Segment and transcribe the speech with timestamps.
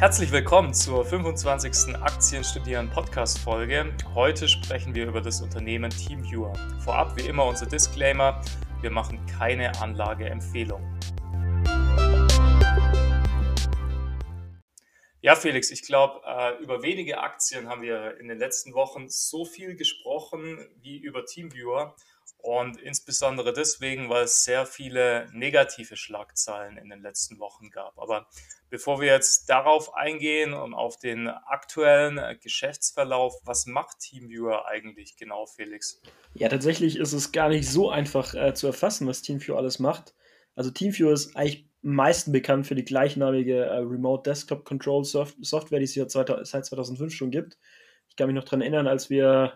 [0.00, 1.94] herzlich willkommen zur 25.
[1.96, 3.94] Aktienstudieren Podcast Folge.
[4.14, 6.54] Heute sprechen wir über das Unternehmen TeamViewer.
[6.82, 8.40] Vorab wie immer unser Disclaimer:
[8.80, 10.80] Wir machen keine Anlageempfehlung.
[15.20, 19.44] Ja, Felix, ich glaube, äh, über wenige Aktien haben wir in den letzten Wochen so
[19.44, 21.94] viel gesprochen wie über TeamViewer.
[22.42, 27.98] Und insbesondere deswegen, weil es sehr viele negative Schlagzeilen in den letzten Wochen gab.
[27.98, 28.26] Aber
[28.70, 35.46] bevor wir jetzt darauf eingehen und auf den aktuellen Geschäftsverlauf, was macht TeamViewer eigentlich genau,
[35.46, 36.00] Felix?
[36.34, 40.14] Ja, tatsächlich ist es gar nicht so einfach äh, zu erfassen, was TeamViewer alles macht.
[40.54, 45.36] Also TeamViewer ist eigentlich am meisten bekannt für die gleichnamige äh, Remote Desktop Control Soft
[45.40, 47.58] Software, die es ja seit 2005 schon gibt.
[48.08, 49.54] Ich kann mich noch daran erinnern, als wir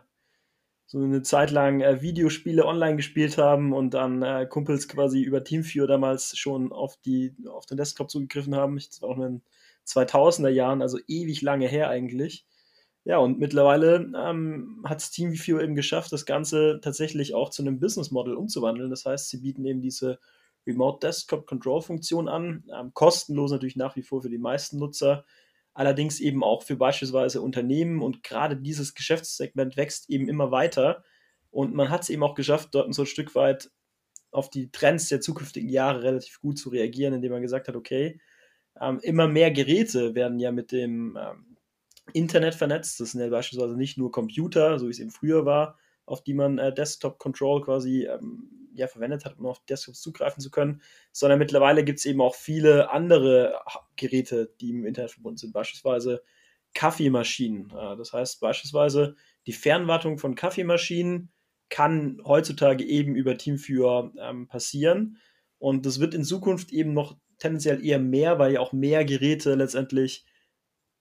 [0.87, 5.43] so eine Zeit lang äh, Videospiele online gespielt haben und dann äh, Kumpels quasi über
[5.43, 8.77] TeamViewer damals schon auf, die, auf den Desktop zugegriffen haben.
[8.77, 9.43] Das war auch in den
[9.87, 12.47] 2000er Jahren, also ewig lange her eigentlich.
[13.05, 17.79] Ja, und mittlerweile ähm, hat es TeamViewer eben geschafft, das Ganze tatsächlich auch zu einem
[17.79, 18.91] Business Model umzuwandeln.
[18.91, 20.19] Das heißt, sie bieten eben diese
[20.67, 25.25] Remote Desktop Control Funktion an, ähm, kostenlos natürlich nach wie vor für die meisten Nutzer
[25.75, 31.05] allerdings eben auch für beispielsweise Unternehmen und gerade dieses Geschäftssegment wächst eben immer weiter
[31.51, 33.71] und man hat es eben auch geschafft, dort so ein Stück weit
[34.31, 38.21] auf die Trends der zukünftigen Jahre relativ gut zu reagieren, indem man gesagt hat, okay,
[38.81, 41.57] ähm, immer mehr Geräte werden ja mit dem ähm,
[42.13, 42.99] Internet vernetzt.
[43.01, 46.35] Das sind ja beispielsweise nicht nur Computer, so wie es eben früher war, auf die
[46.35, 50.83] man äh, Desktop Control quasi ähm, ja, verwendet hat, um auf Desktops zugreifen zu können,
[51.13, 53.61] sondern mittlerweile gibt es eben auch viele andere
[53.97, 56.23] Geräte, die im Internet verbunden sind, beispielsweise
[56.75, 57.71] Kaffeemaschinen.
[57.71, 61.31] Äh, das heißt beispielsweise die Fernwartung von Kaffeemaschinen
[61.69, 65.19] kann heutzutage eben über Teamviewer ähm, passieren
[65.59, 69.55] und das wird in Zukunft eben noch tendenziell eher mehr, weil ja auch mehr Geräte
[69.55, 70.25] letztendlich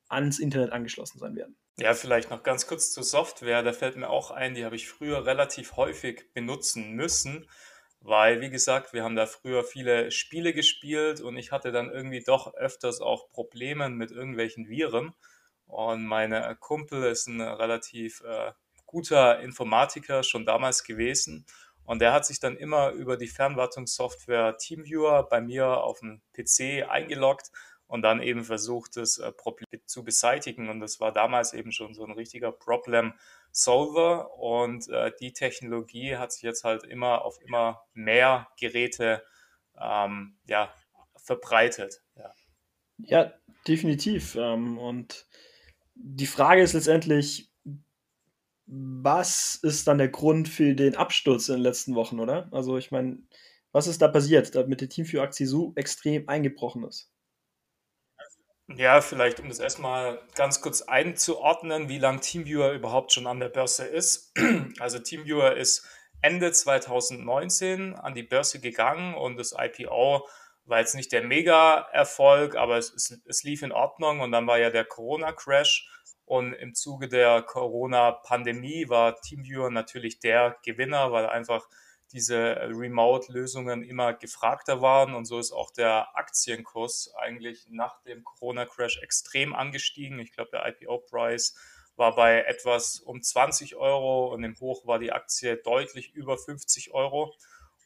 [0.08, 1.56] ans Internet angeschlossen sein werden.
[1.80, 3.64] Ja, vielleicht noch ganz kurz zur Software.
[3.64, 7.50] Da fällt mir auch ein, die habe ich früher relativ häufig benutzen müssen,
[8.00, 12.22] weil, wie gesagt, wir haben da früher viele Spiele gespielt und ich hatte dann irgendwie
[12.22, 15.16] doch öfters auch Probleme mit irgendwelchen Viren.
[15.66, 18.52] Und mein Kumpel ist ein relativ äh,
[18.86, 21.46] guter Informatiker schon damals gewesen.
[21.86, 26.88] Und der hat sich dann immer über die Fernwartungssoftware TeamViewer bei mir auf dem PC
[26.88, 27.52] eingeloggt
[27.94, 30.68] und dann eben versucht, das äh, Problem zu beseitigen.
[30.68, 33.14] Und das war damals eben schon so ein richtiger Problem
[33.52, 34.36] Solver.
[34.40, 39.24] Und äh, die Technologie hat sich jetzt halt immer auf immer mehr Geräte
[39.80, 40.74] ähm, ja,
[41.18, 42.02] verbreitet.
[42.16, 42.32] Ja,
[42.98, 43.34] ja
[43.68, 44.34] definitiv.
[44.38, 45.28] Ähm, und
[45.94, 47.52] die Frage ist letztendlich,
[48.66, 52.50] was ist dann der Grund für den Absturz in den letzten Wochen, oder?
[52.52, 53.20] Also ich meine,
[53.72, 57.13] was ist da passiert, damit die Teamview-Aktie so extrem eingebrochen ist?
[58.70, 63.50] Ja, vielleicht um das erstmal ganz kurz einzuordnen, wie lang TeamViewer überhaupt schon an der
[63.50, 64.34] Börse ist.
[64.80, 65.86] Also TeamViewer ist
[66.22, 70.28] Ende 2019 an die Börse gegangen und das IPO
[70.66, 74.58] war jetzt nicht der Mega-Erfolg, aber es, es, es lief in Ordnung und dann war
[74.58, 75.90] ja der Corona-Crash
[76.26, 81.68] und im Zuge der Corona-Pandemie war TeamViewer natürlich der Gewinner, weil einfach
[82.14, 89.02] diese Remote-Lösungen immer gefragter waren und so ist auch der Aktienkurs eigentlich nach dem Corona-Crash
[89.02, 90.20] extrem angestiegen.
[90.20, 91.56] Ich glaube, der IPO-Preis
[91.96, 96.94] war bei etwas um 20 Euro und im Hoch war die Aktie deutlich über 50
[96.94, 97.36] Euro.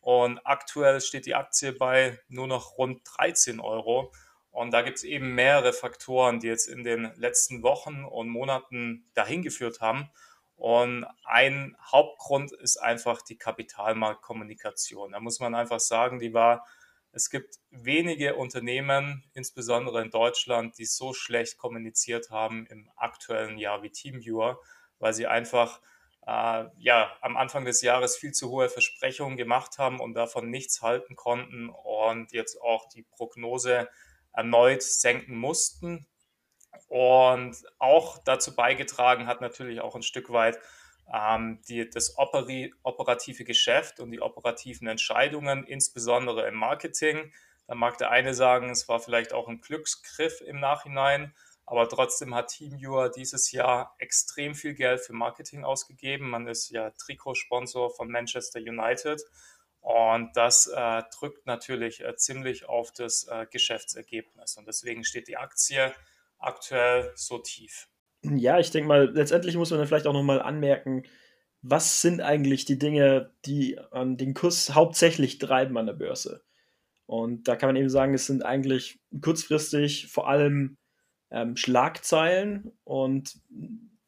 [0.01, 4.13] Und aktuell steht die Aktie bei nur noch rund 13 Euro.
[4.51, 9.05] Und da gibt es eben mehrere Faktoren, die jetzt in den letzten Wochen und Monaten
[9.13, 10.09] dahin geführt haben.
[10.57, 15.11] Und ein Hauptgrund ist einfach die Kapitalmarktkommunikation.
[15.11, 16.65] Da muss man einfach sagen, die war,
[17.11, 23.83] es gibt wenige Unternehmen, insbesondere in Deutschland, die so schlecht kommuniziert haben im aktuellen Jahr
[23.83, 24.59] wie TeamViewer,
[24.97, 25.79] weil sie einfach
[26.25, 30.81] äh, ja, am Anfang des Jahres viel zu hohe Versprechungen gemacht haben und davon nichts
[30.81, 33.87] halten konnten und jetzt auch die Prognose
[34.33, 36.07] erneut senken mussten.
[36.87, 40.57] Und auch dazu beigetragen hat natürlich auch ein Stück weit
[41.13, 47.31] ähm, die, das operi operative Geschäft und die operativen Entscheidungen, insbesondere im Marketing.
[47.67, 51.33] Da mag der eine sagen, es war vielleicht auch ein Glücksgriff im Nachhinein,
[51.65, 56.29] aber trotzdem hat TeamViewer dieses Jahr extrem viel Geld für Marketing ausgegeben.
[56.29, 59.21] Man ist ja Trikotsponsor von Manchester United
[59.81, 64.57] und das äh, drückt natürlich äh, ziemlich auf das äh, Geschäftsergebnis.
[64.57, 65.93] Und deswegen steht die Aktie
[66.39, 67.89] aktuell so tief?
[68.23, 71.03] Ja, ich denke mal, letztendlich muss man dann vielleicht auch nochmal anmerken,
[71.61, 76.43] was sind eigentlich die Dinge, die an den Kurs hauptsächlich treiben an der Börse?
[77.05, 80.77] Und da kann man eben sagen, es sind eigentlich kurzfristig vor allem
[81.31, 83.39] ähm, Schlagzeilen und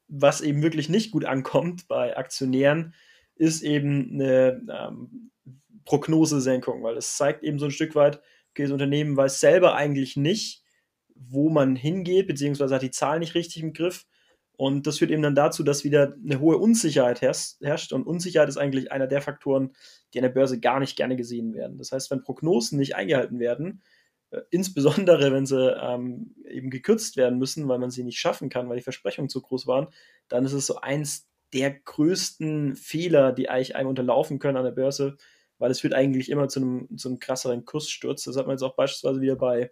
[0.08, 2.94] was eben wirklich nicht gut ankommt bei Aktionären,
[3.36, 5.32] ist eben eine ähm,
[5.86, 8.22] Prognosesenkung, weil es zeigt eben so ein Stück weit,
[8.52, 10.64] okay, das Unternehmen weiß selber eigentlich nicht,
[11.28, 14.06] wo man hingeht, beziehungsweise hat die Zahlen nicht richtig im Griff.
[14.54, 17.94] Und das führt eben dann dazu, dass wieder eine hohe Unsicherheit herrscht.
[17.94, 19.72] Und Unsicherheit ist eigentlich einer der Faktoren,
[20.14, 21.78] die an der Börse gar nicht gerne gesehen werden.
[21.78, 23.82] Das heißt, wenn Prognosen nicht eingehalten werden,
[24.32, 28.68] äh, insbesondere wenn sie ähm, eben gekürzt werden müssen, weil man sie nicht schaffen kann,
[28.70, 29.88] weil die Versprechungen zu groß waren,
[30.28, 34.72] dann ist es so eins der größten Fehler, die eigentlich einem unterlaufen können an der
[34.72, 35.18] Börse,
[35.58, 38.24] weil es führt eigentlich immer zu einem, zu einem krasseren Kurssturz.
[38.26, 39.72] Das hat man jetzt auch beispielsweise wieder bei,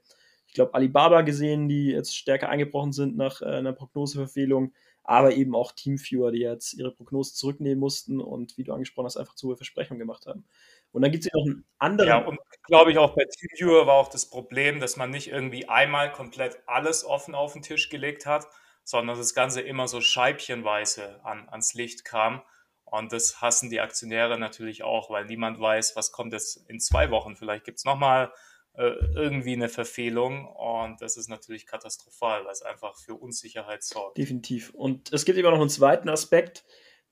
[0.58, 4.74] glaube, Alibaba gesehen, die jetzt stärker eingebrochen sind nach äh, einer Prognoseverfehlung,
[5.04, 9.16] aber eben auch Teamviewer, die jetzt ihre Prognose zurücknehmen mussten und, wie du angesprochen hast,
[9.16, 10.44] einfach zu hohe Versprechungen gemacht haben.
[10.92, 12.10] Und dann gibt es ja noch einen anderen.
[12.10, 15.70] Ja, und glaube ich auch bei TeamViewer war auch das Problem, dass man nicht irgendwie
[15.70, 18.48] einmal komplett alles offen auf den Tisch gelegt hat,
[18.84, 22.42] sondern das Ganze immer so scheibchenweise an, ans Licht kam.
[22.84, 27.12] Und das hassen die Aktionäre natürlich auch, weil niemand weiß, was kommt jetzt in zwei
[27.12, 27.36] Wochen.
[27.36, 28.32] Vielleicht gibt es nochmal
[28.78, 34.18] irgendwie eine Verfehlung und das ist natürlich katastrophal, weil es einfach für Unsicherheit sorgt.
[34.18, 34.70] Definitiv.
[34.72, 36.64] Und es gibt immer noch einen zweiten Aspekt,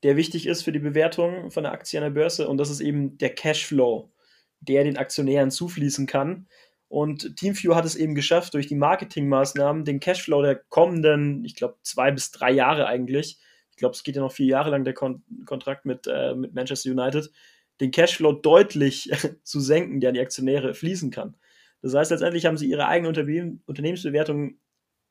[0.04, 2.80] der wichtig ist für die Bewertung von der Aktie an der Börse und das ist
[2.80, 4.12] eben der Cashflow,
[4.60, 6.46] der den Aktionären zufließen kann.
[6.88, 11.76] Und TeamView hat es eben geschafft, durch die Marketingmaßnahmen den Cashflow der kommenden, ich glaube,
[11.82, 13.40] zwei bis drei Jahre eigentlich,
[13.72, 16.54] ich glaube, es geht ja noch vier Jahre lang der Kon Kontrakt mit, äh, mit
[16.54, 17.30] Manchester United,
[17.80, 19.10] den Cashflow deutlich
[19.42, 21.36] zu senken, der an die Aktionäre fließen kann.
[21.86, 24.58] Das heißt, letztendlich haben sie ihre eigene Unternehmen Unternehmensbewertung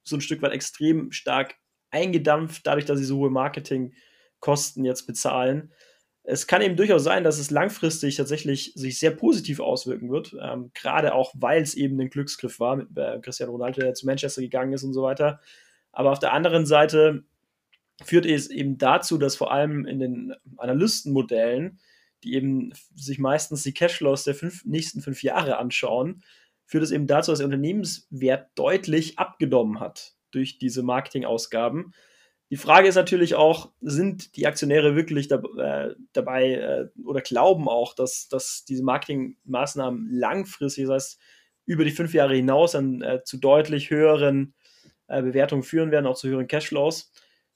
[0.04, 1.56] so ein Stück weit extrem stark
[1.90, 5.72] eingedampft, dadurch, dass sie so hohe Marketingkosten jetzt bezahlen.
[6.24, 10.72] Es kann eben durchaus sein, dass es langfristig tatsächlich sich sehr positiv auswirken wird, ähm,
[10.74, 14.42] gerade auch, weil es eben ein Glücksgriff war mit äh, Cristiano Ronaldo, der zu Manchester
[14.42, 15.40] gegangen ist und so weiter.
[15.92, 17.24] Aber auf der anderen Seite
[18.04, 21.80] führt es eben dazu, dass vor allem in den Analystenmodellen,
[22.24, 26.24] die eben sich meistens die Cashflows der fünf, nächsten fünf Jahre anschauen,
[26.66, 31.94] führt es eben dazu, dass der Unternehmenswert deutlich abgenommen hat durch diese Marketingausgaben.
[32.52, 37.68] Die Frage ist natürlich auch, sind die Aktionäre wirklich da, äh, dabei äh, oder glauben
[37.68, 41.20] auch, dass, dass diese Marketingmaßnahmen langfristig, das heißt
[41.66, 44.54] über die fünf Jahre hinaus, dann äh, zu deutlich höheren
[45.08, 47.12] äh, Bewertungen führen werden, auch zu höheren Cashflows?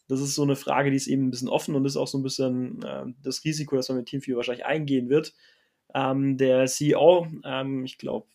[0.07, 2.17] Das ist so eine Frage, die ist eben ein bisschen offen und ist auch so
[2.17, 5.35] ein bisschen äh, das Risiko, das man mit Teamviewer wahrscheinlich eingehen wird.
[5.93, 8.27] Ähm, der CEO, ähm, ich glaube,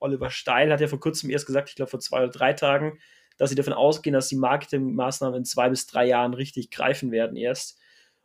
[0.00, 2.98] Oliver Steil hat ja vor kurzem erst gesagt, ich glaube vor zwei oder drei Tagen,
[3.36, 7.36] dass sie davon ausgehen, dass die Marketingmaßnahmen in zwei bis drei Jahren richtig greifen werden
[7.36, 7.78] erst.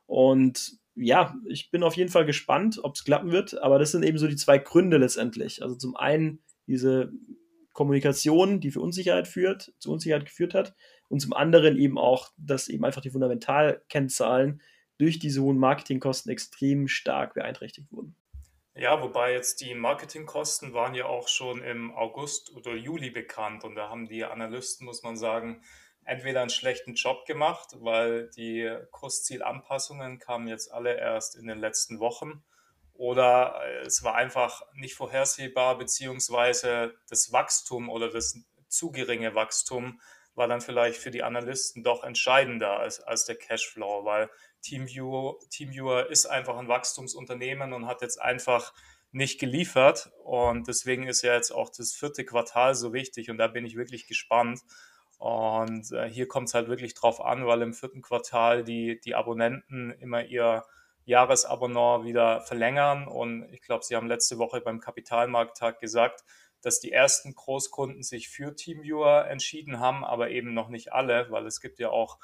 [0.06, 4.04] Und ja, ich bin auf jeden Fall gespannt, ob es klappen wird, aber das sind
[4.04, 5.64] eben so die zwei Gründe letztendlich.
[5.64, 7.12] Also zum einen diese
[7.74, 10.76] Kommunikation, die für Unsicherheit führt, zu Unsicherheit geführt hat,
[11.10, 14.62] und zum anderen eben auch, dass eben einfach die Fundamentalkennzahlen
[14.98, 18.16] durch diese hohen Marketingkosten extrem stark beeinträchtigt wurden.
[18.76, 23.76] Ja, wobei jetzt die Marketingkosten waren ja auch schon im August oder Juli bekannt und
[23.76, 25.62] da haben die Analysten, muss man sagen,
[26.06, 32.00] entweder einen schlechten Job gemacht, weil die Kurszielanpassungen kamen jetzt alle erst in den letzten
[32.00, 32.44] Wochen
[32.94, 40.02] oder es war einfach nicht vorhersehbar, beziehungsweise das Wachstum oder das zu geringe Wachstum
[40.36, 44.30] war dann vielleicht für die Analysten doch entscheidender als, als der Cashflow, weil
[44.62, 48.74] TeamViewer, TeamViewer ist einfach ein Wachstumsunternehmen und hat jetzt einfach
[49.12, 50.12] nicht geliefert.
[50.24, 53.76] Und deswegen ist ja jetzt auch das vierte Quartal so wichtig und da bin ich
[53.76, 54.62] wirklich gespannt.
[55.20, 59.16] Und äh, hier kommt es halt wirklich drauf an, weil im vierten Quartal die, die
[59.16, 60.66] Abonnenten immer ihr
[61.06, 63.08] Jahresabonnement wieder verlängern.
[63.08, 66.24] Und ich glaube, Sie haben letzte Woche beim Kapitalmarkttag gesagt,
[66.64, 71.46] dass die ersten Großkunden sich für TeamViewer entschieden haben, aber eben noch nicht alle, weil
[71.46, 72.18] es gibt ja auch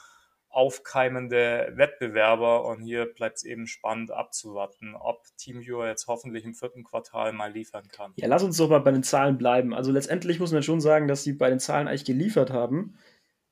[0.50, 6.84] aufkeimende Wettbewerber und hier bleibt es eben spannend abzuwarten, ob TeamViewer jetzt hoffentlich im vierten
[6.84, 8.14] Quartal mal liefern kann.
[8.16, 9.76] Ja, lass uns doch mal bei den Zahlen bleiben.
[9.76, 12.98] Also letztendlich muss man schon sagen, dass sie bei den Zahlen eigentlich geliefert haben.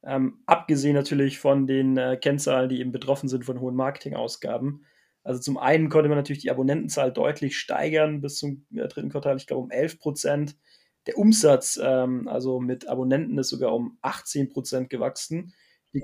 [0.03, 4.85] Ähm, abgesehen natürlich von den äh, Kennzahlen, die eben betroffen sind von hohen Marketingausgaben.
[5.23, 9.37] Also zum einen konnte man natürlich die Abonnentenzahl deutlich steigern bis zum äh, dritten Quartal,
[9.37, 10.57] ich glaube um 11 Prozent.
[11.07, 15.53] Der Umsatz, ähm, also mit Abonnenten, ist sogar um 18 Prozent gewachsen.
[15.93, 16.03] Die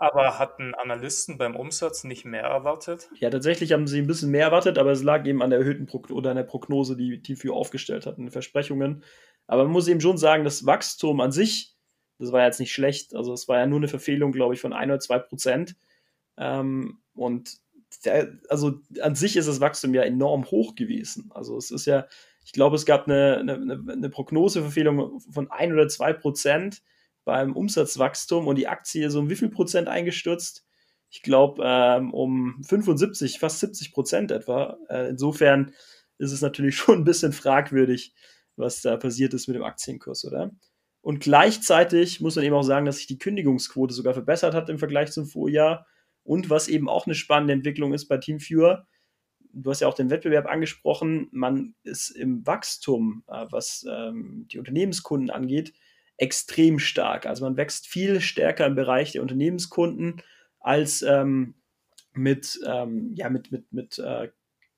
[0.00, 3.10] aber hatten Analysten beim Umsatz nicht mehr erwartet?
[3.18, 5.86] Ja, tatsächlich haben sie ein bisschen mehr erwartet, aber es lag eben an der erhöhten
[5.86, 9.02] Pro oder an der Prognose, die TFU aufgestellt hat, den Versprechungen.
[9.48, 11.74] Aber man muss eben schon sagen, das Wachstum an sich,
[12.18, 13.16] das war jetzt nicht schlecht.
[13.16, 15.74] Also es war ja nur eine Verfehlung, glaube ich, von ein oder zwei Prozent.
[16.36, 17.58] Ähm, und
[18.48, 21.32] also an sich ist das Wachstum ja enorm hoch gewesen.
[21.34, 22.06] Also es ist ja,
[22.48, 26.80] ich glaube, es gab eine, eine, eine Prognoseverfehlung von ein oder zwei Prozent
[27.26, 30.64] beim Umsatzwachstum und die Aktie so um wie viel Prozent eingestürzt?
[31.10, 34.78] Ich glaube ähm, um 75, fast 70 Prozent etwa.
[34.88, 35.74] Äh, insofern
[36.16, 38.14] ist es natürlich schon ein bisschen fragwürdig,
[38.56, 40.50] was da passiert ist mit dem Aktienkurs, oder?
[41.02, 44.78] Und gleichzeitig muss man eben auch sagen, dass sich die Kündigungsquote sogar verbessert hat im
[44.78, 45.86] Vergleich zum Vorjahr.
[46.22, 48.86] Und was eben auch eine spannende Entwicklung ist bei Teamviewer,
[49.52, 54.58] du hast ja auch den Wettbewerb angesprochen, man ist im Wachstum, äh, was ähm, die
[54.58, 55.72] Unternehmenskunden angeht,
[56.16, 57.26] extrem stark.
[57.26, 60.22] Also man wächst viel stärker im Bereich der Unternehmenskunden
[60.60, 61.54] als ähm,
[62.12, 64.28] mit, ähm, ja, mit, mit, mit äh,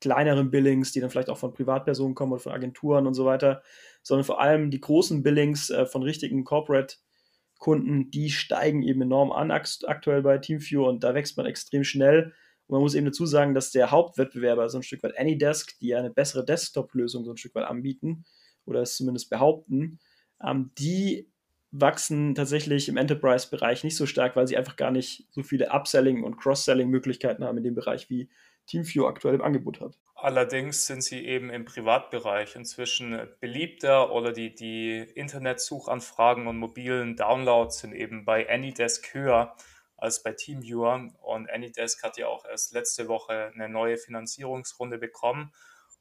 [0.01, 3.63] kleineren Billings, die dann vielleicht auch von Privatpersonen kommen oder von Agenturen und so weiter,
[4.03, 9.51] sondern vor allem die großen Billings äh, von richtigen Corporate-Kunden, die steigen eben enorm an
[9.51, 12.35] aktuell bei TeamViewer und da wächst man extrem schnell.
[12.71, 15.89] Und man muss eben dazu sagen, dass der Hauptwettbewerber so ein Stück weit AnyDesk, die
[15.89, 18.25] ja eine bessere Desktop-Lösung so ein Stück weit anbieten
[18.65, 19.99] oder es zumindest behaupten,
[20.41, 21.29] ähm, die
[21.73, 26.23] wachsen tatsächlich im Enterprise-Bereich nicht so stark, weil sie einfach gar nicht so viele Upselling-
[26.23, 28.29] und Cross-Selling-Möglichkeiten haben in dem Bereich wie
[28.69, 29.99] TeamViewer aktuell im Angebot hat.
[30.15, 37.81] Allerdings sind sie eben im Privatbereich inzwischen beliebter oder die, die Internetsuchanfragen und mobilen Downloads
[37.81, 39.57] sind eben bei AnyDesk höher
[40.01, 41.11] als bei TeamViewer.
[41.21, 45.53] Und AnyDesk hat ja auch erst letzte Woche eine neue Finanzierungsrunde bekommen.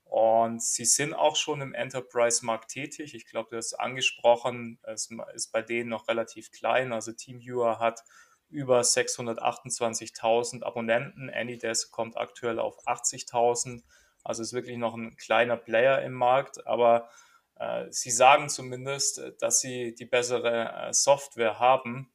[0.06, 3.14] Und sie sind auch schon im Enterprise-Markt tätig.
[3.14, 6.94] Ich glaube, du hast angesprochen, es ist bei denen noch relativ klein.
[6.94, 8.04] Also TeamViewer hat
[8.50, 11.30] über 628.000 Abonnenten.
[11.30, 13.84] AnyDesk kommt aktuell auf 80.000.
[14.24, 16.66] Also ist wirklich noch ein kleiner Player im Markt.
[16.66, 17.10] Aber
[17.60, 22.12] äh, sie sagen zumindest, dass sie die bessere äh, Software haben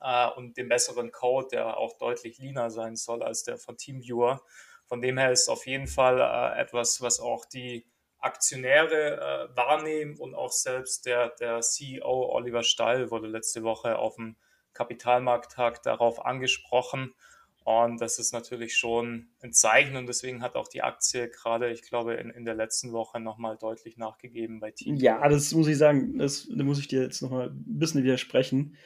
[0.00, 4.42] äh, und den besseren Code, der auch deutlich leaner sein soll als der von TeamViewer.
[4.86, 7.86] Von dem her ist auf jeden Fall äh, etwas, was auch die
[8.18, 14.16] Aktionäre äh, wahrnehmen und auch selbst der, der CEO Oliver Steil wurde letzte Woche auf
[14.16, 14.36] dem
[14.74, 17.14] Kapitalmarkttag darauf angesprochen.
[17.64, 21.82] Und das ist natürlich schon ein Zeichen und deswegen hat auch die Aktie gerade, ich
[21.82, 24.96] glaube, in, in der letzten Woche nochmal deutlich nachgegeben bei Team.
[24.96, 28.76] Ja, das muss ich sagen, das, da muss ich dir jetzt nochmal ein bisschen widersprechen.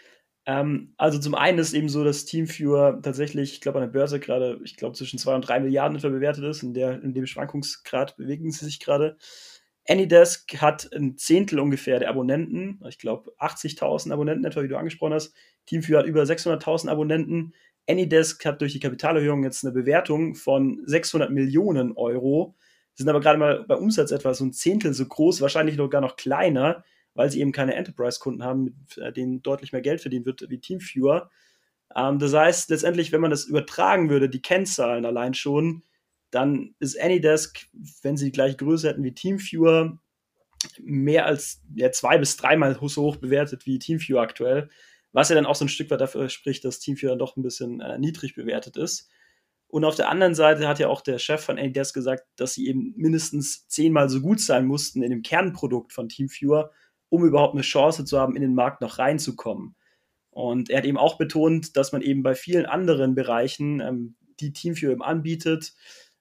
[0.46, 4.20] Ähm, also zum einen ist eben so, dass Teamviewer tatsächlich, ich glaube, an der Börse
[4.20, 6.62] gerade, ich glaube, zwischen 2 und 3 Milliarden etwa bewertet ist.
[6.62, 9.16] In, der, in dem Schwankungsgrad bewegen sie sich gerade.
[9.86, 12.80] Anydesk hat ein Zehntel ungefähr der Abonnenten.
[12.88, 15.34] Ich glaube, 80.000 Abonnenten etwa, wie du angesprochen hast.
[15.66, 17.54] Teamviewer hat über 600.000 Abonnenten.
[17.88, 22.54] Anydesk hat durch die Kapitalerhöhung jetzt eine Bewertung von 600 Millionen Euro.
[22.94, 26.00] Sind aber gerade mal bei Umsatz etwa so ein Zehntel so groß, wahrscheinlich noch gar
[26.00, 26.84] noch kleiner
[27.14, 30.58] weil sie eben keine Enterprise-Kunden haben, mit äh, denen deutlich mehr Geld verdient wird wie
[30.58, 31.30] Teamviewer.
[31.96, 35.82] Ähm, das heißt, letztendlich, wenn man das übertragen würde, die Kennzahlen allein schon,
[36.30, 37.68] dann ist Anydesk,
[38.02, 39.98] wenn sie die gleiche Größe hätten wie Teamviewer,
[40.80, 44.70] mehr als ja, zwei bis dreimal so hoch bewertet wie Teamviewer aktuell,
[45.12, 47.42] was ja dann auch so ein Stück weit dafür spricht, dass Teamviewer dann doch ein
[47.42, 49.10] bisschen äh, niedrig bewertet ist.
[49.68, 52.68] Und auf der anderen Seite hat ja auch der Chef von Anydesk gesagt, dass sie
[52.68, 56.70] eben mindestens zehnmal so gut sein mussten in dem Kernprodukt von Teamviewer,
[57.14, 59.76] um überhaupt eine Chance zu haben, in den Markt noch reinzukommen.
[60.30, 64.52] Und er hat eben auch betont, dass man eben bei vielen anderen Bereichen, ähm, die
[64.52, 65.74] Teamviewer eben anbietet,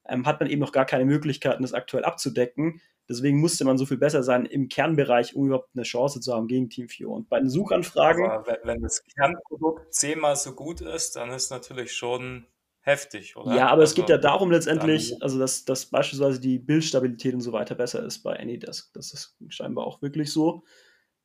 [0.08, 2.80] ähm, hat man eben noch gar keine Möglichkeiten, das aktuell abzudecken.
[3.10, 6.48] Deswegen musste man so viel besser sein im Kernbereich, um überhaupt eine Chance zu haben
[6.48, 7.12] gegen Teamviewer.
[7.12, 8.30] Und bei den Suchanfragen.
[8.30, 12.46] Aber wenn, wenn das Kernprodukt zehnmal so gut ist, dann ist natürlich schon
[12.84, 13.56] heftig, oder?
[13.56, 17.34] Ja, aber also, es geht ja also darum letztendlich, also dass, dass beispielsweise die Bildstabilität
[17.34, 18.94] und so weiter besser ist bei AnyDesk.
[18.94, 20.64] Das ist scheinbar auch wirklich so.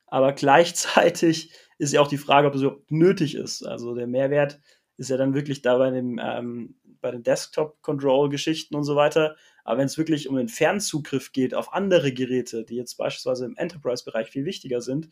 [0.07, 3.63] Aber gleichzeitig ist ja auch die Frage, ob es überhaupt nötig ist.
[3.63, 4.59] Also der Mehrwert
[4.97, 9.35] ist ja dann wirklich da bei, dem, ähm, bei den Desktop-Control-Geschichten und so weiter.
[9.63, 13.55] Aber wenn es wirklich um den Fernzugriff geht auf andere Geräte, die jetzt beispielsweise im
[13.55, 15.09] Enterprise-Bereich viel wichtiger sind,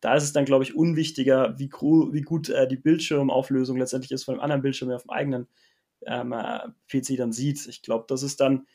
[0.00, 4.24] da ist es dann, glaube ich, unwichtiger, wie, wie gut äh, die Bildschirmauflösung letztendlich ist
[4.24, 5.48] von dem anderen Bildschirm auf dem eigenen
[6.06, 7.66] ähm, äh, PC dann sieht.
[7.66, 8.66] Ich glaube, das ist dann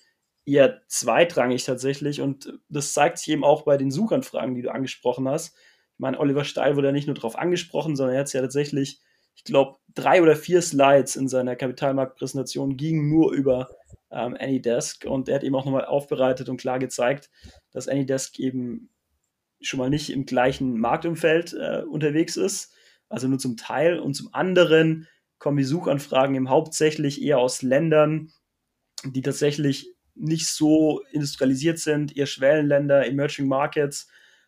[0.46, 5.28] eher zweitrangig tatsächlich und das zeigt sich eben auch bei den Suchanfragen, die du angesprochen
[5.28, 5.56] hast.
[5.56, 8.42] Ich meine, Oliver Steil wurde ja nicht nur darauf angesprochen, sondern er hat es ja
[8.42, 9.00] tatsächlich,
[9.36, 13.70] ich glaube, drei oder vier Slides in seiner Kapitalmarktpräsentation gingen nur über
[14.12, 17.30] ähm, Anydesk und er hat eben auch nochmal aufbereitet und klar gezeigt,
[17.72, 18.90] dass Anydesk eben
[19.62, 22.74] schon mal nicht im gleichen Marktumfeld äh, unterwegs ist,
[23.08, 25.08] also nur zum Teil und zum anderen
[25.44, 28.32] kommen die Suchanfragen eben hauptsächlich eher aus Ländern,
[29.04, 34.08] die tatsächlich nicht so industrialisiert sind, eher Schwellenländer, Emerging Markets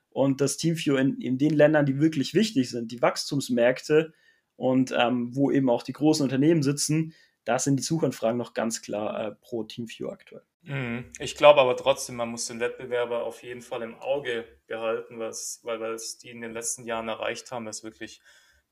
[0.10, 4.14] und das Teamview in, in den Ländern, die wirklich wichtig sind, die Wachstumsmärkte
[4.56, 8.82] und ähm, wo eben auch die großen Unternehmen sitzen, da sind die Suchanfragen noch ganz
[8.82, 10.44] klar äh, pro Teamview aktuell.
[10.62, 11.12] Mhm.
[11.20, 15.82] Ich glaube aber trotzdem, man muss den Wettbewerber auf jeden Fall im Auge behalten, weil
[15.82, 18.22] was die in den letzten Jahren erreicht haben, ist wirklich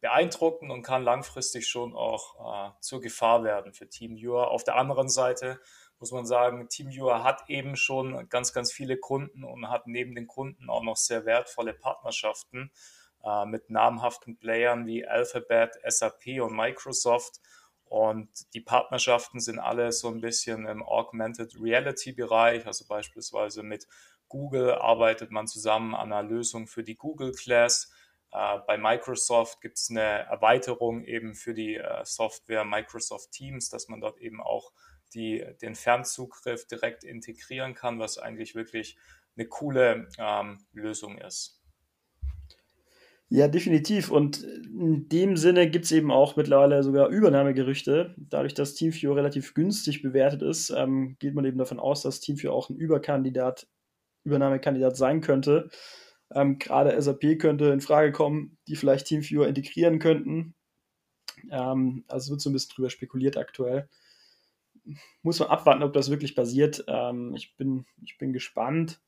[0.04, 2.36] beeindruckend und kann langfristig schon auch
[2.68, 4.52] äh, zur Gefahr werden für TeamViewer.
[4.52, 5.62] Auf der anderen Seite
[5.98, 10.28] muss man sagen, TeamViewer hat eben schon ganz, ganz viele Kunden und hat neben den
[10.28, 12.70] Kunden auch noch sehr wertvolle Partnerschaften
[13.24, 17.40] äh, mit namhaften Playern wie Alphabet, SAP und Microsoft.
[17.86, 23.88] Und die Partnerschaften sind alle so ein bisschen im Augmented Reality Bereich, also beispielsweise mit
[24.28, 27.93] Google arbeitet man zusammen an einer Lösung für die Google Class.
[28.34, 33.88] Äh, bei Microsoft gibt es eine Erweiterung eben für die äh, Software Microsoft Teams, dass
[33.88, 34.72] man dort eben auch
[35.14, 38.98] die, den Fernzugriff direkt integrieren kann, was eigentlich wirklich
[39.36, 41.60] eine coole ähm, Lösung ist.
[43.30, 44.12] Ja, definitiv.
[44.12, 48.14] Und in dem Sinne gibt es eben auch mittlerweile sogar Übernahmegerüchte.
[48.18, 52.54] Dadurch, dass TeamViewer relativ günstig bewertet ist, ähm, geht man eben davon aus, dass TeamViewer
[52.54, 53.68] auch ein Überkandidat,
[54.24, 55.70] Übernahmekandidat sein könnte.
[56.34, 60.56] Ähm, Gerade SAP könnte in Frage kommen, die vielleicht TeamViewer integrieren könnten.
[61.52, 63.90] Ähm, also wird so ein bisschen drüber spekuliert aktuell.
[65.22, 66.84] Muss man abwarten, ob das wirklich passiert.
[66.88, 69.02] Ähm, ich, bin, ich bin gespannt.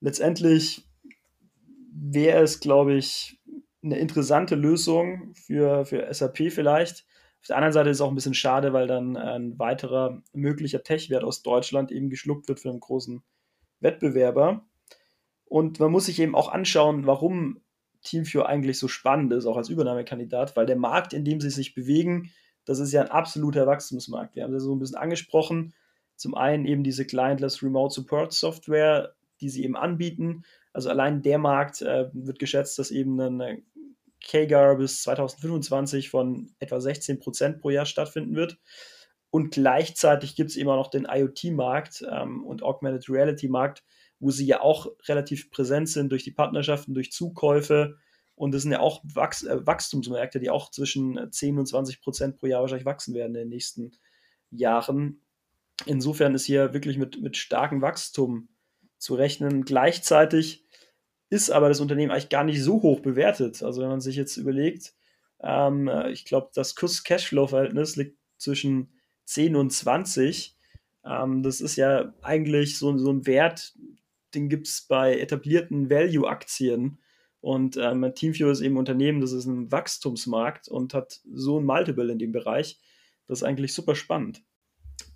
[0.00, 0.88] Letztendlich
[1.92, 3.40] wäre es, glaube ich,
[3.82, 7.04] eine interessante Lösung für, für SAP vielleicht.
[7.40, 10.84] Auf der anderen Seite ist es auch ein bisschen schade, weil dann ein weiterer möglicher
[10.84, 13.22] Tech-Wert aus Deutschland eben geschluckt wird für einen großen
[13.80, 14.64] Wettbewerber.
[15.52, 17.60] Und man muss sich eben auch anschauen, warum
[18.04, 21.74] TeamViewer eigentlich so spannend ist, auch als Übernahmekandidat, weil der Markt, in dem sie sich
[21.74, 22.30] bewegen,
[22.64, 24.34] das ist ja ein absoluter Wachstumsmarkt.
[24.34, 25.74] Wir haben das so ein bisschen angesprochen.
[26.16, 30.44] Zum einen eben diese Clientless Remote Support Software, die sie eben anbieten.
[30.72, 33.62] Also allein der Markt äh, wird geschätzt, dass eben eine
[34.24, 38.56] KGAR bis 2025 von etwa 16 Prozent pro Jahr stattfinden wird.
[39.28, 43.84] Und gleichzeitig gibt es eben auch noch den IoT-Markt ähm, und Augmented Reality-Markt,
[44.22, 47.96] wo sie ja auch relativ präsent sind durch die Partnerschaften, durch Zukäufe.
[48.36, 52.38] Und das sind ja auch Wachs äh, Wachstumsmärkte, die auch zwischen 10 und 20 Prozent
[52.38, 53.90] pro Jahr wahrscheinlich wachsen werden in den nächsten
[54.52, 55.20] Jahren.
[55.86, 58.48] Insofern ist hier wirklich mit, mit starkem Wachstum
[58.96, 59.64] zu rechnen.
[59.64, 60.64] Gleichzeitig
[61.28, 63.64] ist aber das Unternehmen eigentlich gar nicht so hoch bewertet.
[63.64, 64.94] Also wenn man sich jetzt überlegt,
[65.42, 68.92] ähm, ich glaube, das Kurs-Cashflow-Verhältnis liegt zwischen
[69.24, 70.56] 10 und 20.
[71.04, 73.74] Ähm, das ist ja eigentlich so, so ein Wert,
[74.34, 76.98] den gibt es bei etablierten Value-Aktien.
[77.40, 81.64] Und ähm, Teamviewer ist eben ein Unternehmen, das ist ein Wachstumsmarkt und hat so ein
[81.64, 82.80] Multiple in dem Bereich.
[83.26, 84.44] Das ist eigentlich super spannend.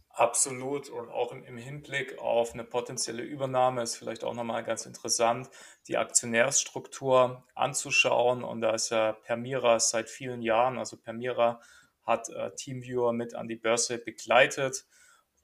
[0.09, 5.51] Absolut und auch im, Hinblick auf eine potenzielle Übernahme ist vielleicht auch nochmal ganz interessant,
[5.89, 8.43] die Aktionärsstruktur anzuschauen.
[8.43, 11.61] Und da ist ja Permira seit vielen Jahren, also Permira
[12.03, 14.87] hat äh, Teamviewer mit an die Börse begleitet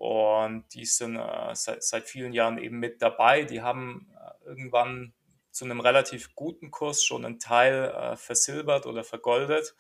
[0.03, 3.45] und die sind äh, seit, seit vielen Jahren eben mit dabei.
[3.45, 5.13] Die haben äh, irgendwann
[5.51, 9.75] zu einem relativ guten Kurs schon einen Teil äh, versilbert oder vergoldet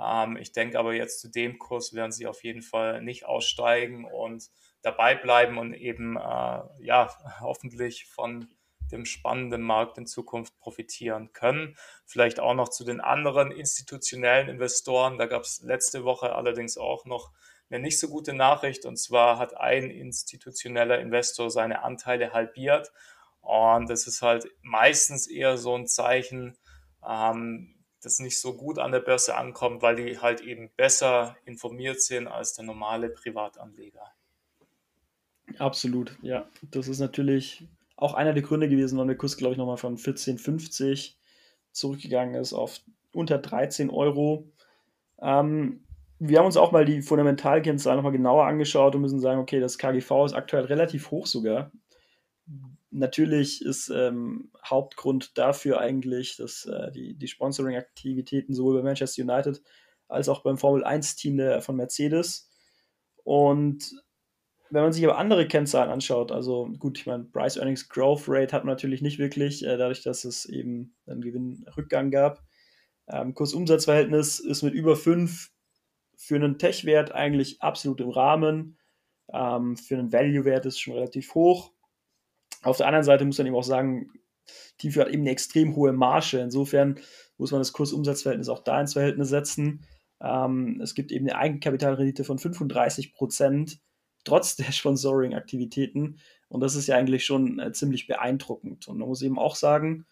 [0.00, 4.04] ähm, ich denke aber jetzt zu dem Kurs werden sie auf jeden Fall nicht aussteigen
[4.04, 4.48] und
[4.82, 8.48] dabei bleiben und eben äh, ja hoffentlich von
[8.92, 11.76] dem spannenden Markt in Zukunft profitieren können.
[12.06, 15.18] Vielleicht auch noch zu den anderen institutionellen Investoren.
[15.18, 17.32] Da gab es letzte Woche allerdings auch noch
[17.70, 18.84] eine nicht so gute Nachricht.
[18.84, 22.92] Und zwar hat ein institutioneller Investor seine Anteile halbiert.
[23.40, 26.56] Und das ist halt meistens eher so ein Zeichen,
[27.06, 32.00] ähm, das nicht so gut an der Börse ankommt, weil die halt eben besser informiert
[32.00, 34.12] sind als der normale Privatanleger.
[35.58, 36.48] Absolut, ja.
[36.62, 39.96] Das ist natürlich auch einer der Gründe gewesen, warum der Kurs, glaube ich, nochmal von
[39.96, 41.14] 14,50
[41.72, 42.80] zurückgegangen ist auf
[43.12, 44.52] unter 13 Euro.
[45.20, 45.84] Ähm,
[46.18, 49.78] wir haben uns auch mal die Fundamentalkennzahlen nochmal genauer angeschaut und müssen sagen, okay, das
[49.78, 51.70] KGV ist aktuell relativ hoch sogar
[52.90, 59.62] natürlich ist ähm, Hauptgrund dafür eigentlich, dass äh, die, die Sponsoring-Aktivitäten sowohl bei Manchester United
[60.08, 62.50] als auch beim Formel 1-Team von Mercedes.
[63.24, 63.92] Und
[64.70, 68.54] wenn man sich aber andere Kennzahlen anschaut, also gut, ich meine, Price Earnings Growth Rate
[68.54, 72.42] hat man natürlich nicht wirklich, äh, dadurch, dass es eben einen Gewinnrückgang gab.
[73.06, 75.50] Ähm, Kursumsatzverhältnis ist mit über 5
[76.18, 78.76] für einen Tech-Wert eigentlich absolut im Rahmen.
[79.32, 81.72] Ähm, für einen Value-Wert ist es schon relativ hoch.
[82.62, 84.10] Auf der anderen Seite muss man eben auch sagen,
[84.78, 86.40] Teamview hat eben eine extrem hohe Marge.
[86.40, 86.98] Insofern
[87.36, 89.86] muss man das Kursumsatzverhältnis auch da ins Verhältnis setzen.
[90.20, 93.78] Ähm, es gibt eben eine Eigenkapitalrendite von 35 Prozent
[94.24, 96.18] trotz der Sponsoring-Aktivitäten.
[96.48, 98.88] Und das ist ja eigentlich schon äh, ziemlich beeindruckend.
[98.88, 100.04] Und man muss eben auch sagen,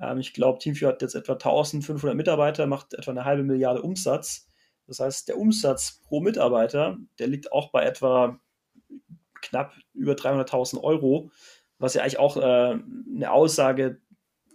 [0.00, 4.48] ähm, ich glaube, Teamview hat jetzt etwa 1500 Mitarbeiter, macht etwa eine halbe Milliarde Umsatz.
[4.86, 8.40] Das heißt, der Umsatz pro Mitarbeiter, der liegt auch bei etwa
[9.40, 11.30] knapp über 300.000 Euro,
[11.78, 14.00] was ja eigentlich auch äh, eine Aussage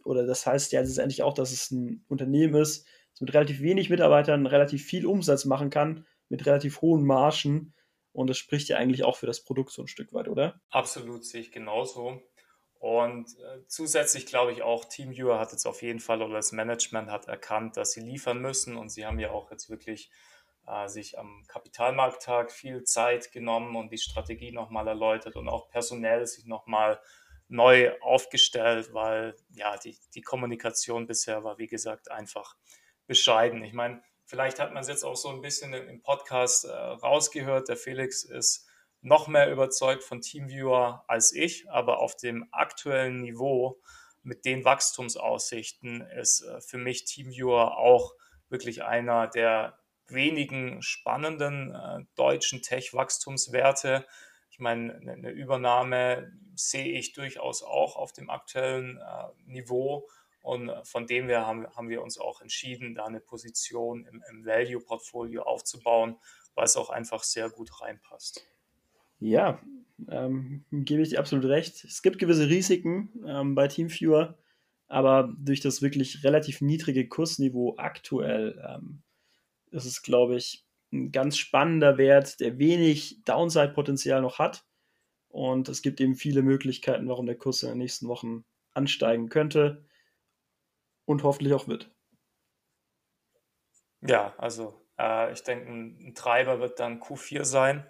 [0.08, 3.90] oder das heißt ja letztendlich auch, dass es ein Unternehmen ist, das mit relativ wenig
[3.90, 7.74] Mitarbeitern relativ viel Umsatz machen kann, mit relativ hohen Margen.
[8.14, 10.62] Und das spricht ja eigentlich auch für das Produkt so ein Stück weit, oder?
[10.70, 12.22] Absolut, sehe ich genauso.
[12.80, 17.10] Und äh, zusätzlich glaube ich auch, TeamViewer hat jetzt auf jeden Fall oder das Management
[17.10, 20.12] hat erkannt, dass sie liefern müssen und sie haben ja auch jetzt wirklich
[20.68, 26.28] äh, sich am Kapitalmarkttag viel Zeit genommen und die Strategie nochmal erläutert und auch personell
[26.28, 27.00] sich nochmal
[27.48, 32.56] neu aufgestellt, weil ja die, die Kommunikation bisher war, wie gesagt, einfach
[33.08, 33.64] bescheiden.
[33.64, 37.70] Ich meine, vielleicht hat man es jetzt auch so ein bisschen im Podcast äh, rausgehört.
[37.70, 38.68] Der Felix ist
[39.02, 43.80] noch mehr überzeugt von Teamviewer als ich, aber auf dem aktuellen Niveau
[44.24, 48.14] mit den Wachstumsaussichten ist äh, für mich Teamviewer auch
[48.50, 54.06] wirklich einer der wenigen spannenden äh, deutschen Tech-Wachstumswerte.
[54.50, 60.08] Ich meine, eine Übernahme sehe ich durchaus auch auf dem aktuellen äh, Niveau.
[60.42, 64.46] Und von dem her haben, haben, wir uns auch entschieden, da eine Position im, im
[64.46, 66.18] Value-Portfolio aufzubauen,
[66.56, 68.48] weil es auch einfach sehr gut reinpasst.
[69.20, 69.60] Ja,
[70.10, 71.84] ähm, gebe ich dir absolut recht.
[71.84, 74.38] Es gibt gewisse Risiken ähm, bei Teamviewer,
[74.88, 79.02] aber durch das wirklich relativ niedrige Kursniveau aktuell ähm,
[79.72, 84.66] ist es, glaube ich, ein ganz spannender Wert, der wenig Downside-Potenzial noch hat.
[85.28, 89.86] Und es gibt eben viele Möglichkeiten, warum der Kurs in den nächsten Wochen ansteigen könnte
[91.06, 91.92] und hoffentlich auch wird.
[94.02, 97.86] Ja, also äh, ich denke, ein, ein Treiber wird dann Q4 sein.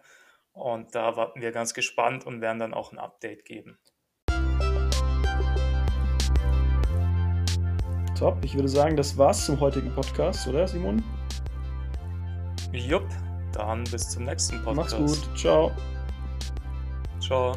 [0.58, 3.78] Und da warten wir ganz gespannt und werden dann auch ein Update geben.
[8.18, 11.04] Top, ich würde sagen, das war's zum heutigen Podcast, oder Simon?
[12.72, 13.08] Jupp,
[13.54, 15.00] dann bis zum nächsten Podcast.
[15.00, 15.72] Mach's gut, ciao.
[17.20, 17.54] Ciao.